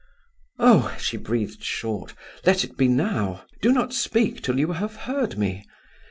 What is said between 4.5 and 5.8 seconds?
you have heard me.